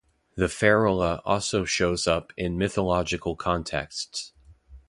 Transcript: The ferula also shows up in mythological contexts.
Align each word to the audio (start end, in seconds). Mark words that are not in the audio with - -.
The 0.35 0.47
ferula 0.49 1.21
also 1.25 1.63
shows 1.63 2.07
up 2.07 2.33
in 2.35 2.57
mythological 2.57 3.35
contexts. 3.35 4.33